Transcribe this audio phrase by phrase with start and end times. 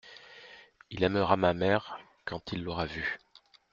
[0.89, 3.19] Il aimera ma mère quand il l’aura vue.